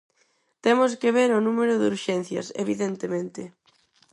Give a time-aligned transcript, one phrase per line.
[0.65, 3.41] Temos que ver o número de urxencias, evidentemente.